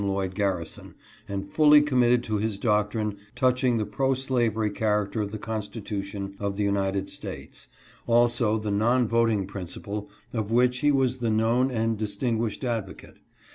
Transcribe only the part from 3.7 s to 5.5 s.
the pro slavery character of the